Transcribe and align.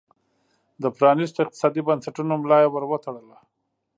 د 0.81 0.83
پرانیستو 0.97 1.39
اقتصادي 1.43 1.81
بنسټونو 1.87 2.33
ملا 2.41 2.57
یې 2.63 2.69
ور 2.71 2.83
وتړله. 2.87 3.37